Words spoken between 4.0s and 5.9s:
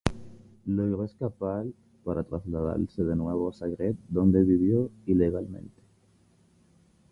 donde vivió ilegalmente.